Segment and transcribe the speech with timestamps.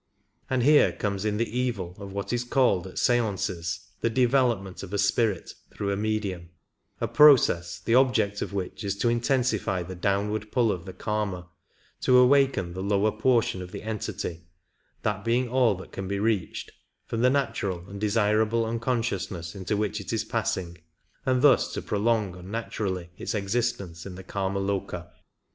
[0.49, 4.91] And here comes in the evil of what is called at stances the development" of
[4.93, 6.49] a spirit through a medium—
[7.03, 11.49] ^a process the object of which is to intensify the downward pull of the Kama,
[11.99, 14.41] to awaken the lower portion of the entity
[15.03, 16.71] (that being all that can be reached)
[17.05, 20.79] from the natural and desirable unconsciousness into which it is passing,
[21.27, 25.11] and thus to prolong unnaturally its existence in the Kamaloka.